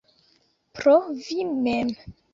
Pro 0.79 0.95
vi 1.27 1.39
mem. 1.51 1.93